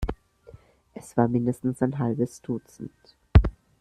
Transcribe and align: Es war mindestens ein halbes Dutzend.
Es 0.95 1.15
war 1.15 1.27
mindestens 1.27 1.79
ein 1.83 1.99
halbes 1.99 2.41
Dutzend. 2.41 2.89